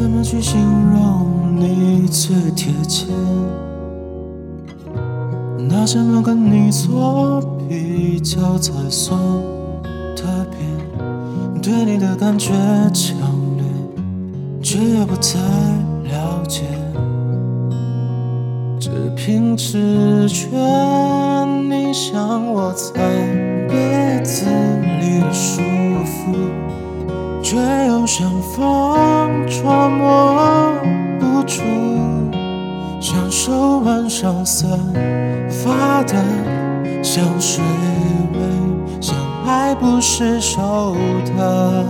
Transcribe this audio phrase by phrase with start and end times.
[0.00, 0.58] 怎么去形
[0.94, 3.04] 容你最贴切？
[5.68, 9.20] 拿什么跟你做比较才算
[10.16, 10.58] 特别？
[11.60, 12.54] 对你的感觉
[12.94, 13.14] 强
[13.58, 13.64] 烈，
[14.62, 15.38] 却又不太
[16.04, 16.62] 了解。
[18.80, 20.48] 只凭直觉，
[21.68, 22.94] 你像我在
[23.68, 24.46] 被子
[24.98, 25.60] 里的舒
[26.06, 26.32] 服，
[27.42, 30.72] 却又像风捉摸
[31.18, 31.62] 不住。
[33.00, 34.70] 像手腕上散
[35.48, 36.14] 发的
[37.02, 37.64] 香水
[38.32, 38.38] 味，
[39.00, 40.94] 像爱不释手
[41.36, 41.84] 的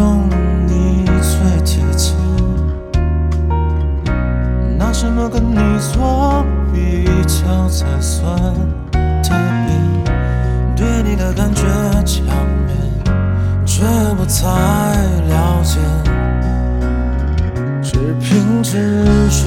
[0.00, 0.30] 容
[0.66, 2.14] 你最贴切？
[4.78, 8.34] 拿什么跟你做比较才算
[9.22, 9.34] 特
[9.66, 10.14] 别？
[10.74, 11.66] 对你的感觉
[12.02, 12.24] 强
[12.66, 12.74] 烈，
[13.66, 13.84] 却
[14.16, 14.46] 不太
[15.28, 15.78] 了解。
[17.82, 19.44] 只凭直觉，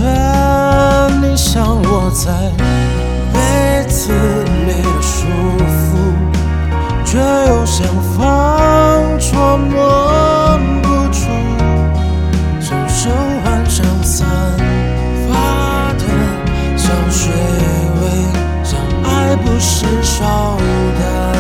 [1.20, 2.32] 你像我在
[19.64, 20.26] 爱不释手
[21.00, 21.33] 的。